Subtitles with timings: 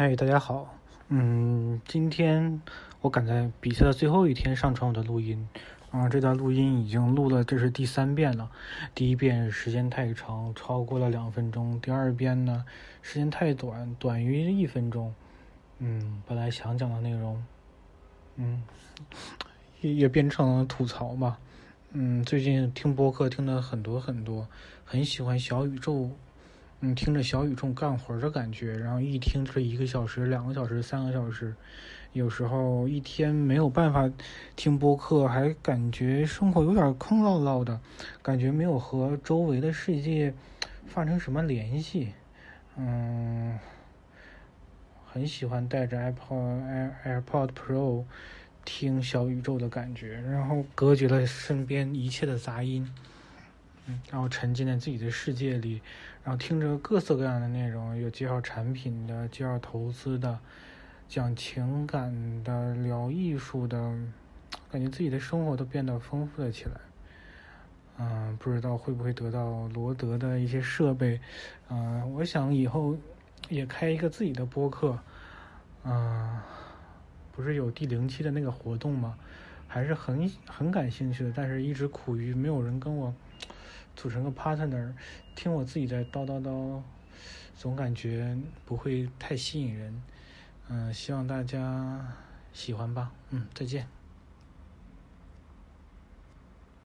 [0.00, 0.74] 嗨，大家好。
[1.08, 2.62] 嗯，今天
[3.02, 5.46] 我赶在比赛的最后一天上传我的录音。
[5.90, 8.50] 啊，这段录音已经录了，这是第三遍了。
[8.94, 12.64] 第一遍时间太长，超过了两分钟；第二遍呢，
[13.02, 15.14] 时间太短，短于一分钟。
[15.80, 17.44] 嗯，本来想讲的内容，
[18.36, 18.62] 嗯，
[19.82, 21.38] 也也变成了吐槽吧。
[21.92, 24.48] 嗯，最近听播客听的很多很多，
[24.82, 26.10] 很喜欢小宇宙。
[26.82, 31.54] 嗯，听着小宇宙干活的感觉，然后一听就是一个小时、两个小时、三个小时，
[32.14, 34.10] 有时候一天没有办法
[34.56, 37.78] 听播客，还感觉生活有点空落落的，
[38.22, 40.32] 感觉没有和周围的世界
[40.86, 42.14] 发生什么联系。
[42.78, 43.58] 嗯，
[45.06, 46.62] 很喜欢带着 Apple
[47.04, 48.04] Air AirPod Pro
[48.64, 52.90] 听小宇宙的感觉，然后隔绝了身边一切的杂音。
[54.10, 55.80] 然后沉浸在自己的世界里，
[56.22, 60.38] 然后听着各色各样的内容，有介绍产品的，介绍投资的，
[61.08, 62.12] 讲情感
[62.44, 63.78] 的，聊艺术的，
[64.70, 66.72] 感觉自己的生活都变得丰富了起来。
[67.98, 71.20] 嗯，不知道会不会得到罗德的一些设备。
[71.68, 72.96] 嗯，我想以后
[73.48, 74.98] 也开一个自己的播客。
[75.84, 76.38] 嗯，
[77.32, 79.16] 不是有第零期的那个活动吗？
[79.68, 83.14] 还是很很感兴趣的，但是一直苦于没有人跟我。
[83.96, 84.92] 组成个 partner，
[85.34, 86.80] 听我自己在叨叨叨，
[87.56, 90.02] 总感觉不会太吸引人。
[90.68, 92.00] 嗯，希望大家
[92.52, 93.12] 喜欢吧。
[93.30, 93.86] 嗯，再见。